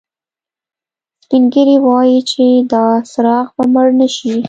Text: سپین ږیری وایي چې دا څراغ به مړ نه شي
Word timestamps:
سپین 1.23 1.43
ږیری 1.53 1.77
وایي 1.85 2.19
چې 2.31 2.43
دا 2.73 2.85
څراغ 3.11 3.45
به 3.55 3.63
مړ 3.73 3.87
نه 3.99 4.07
شي 4.15 4.33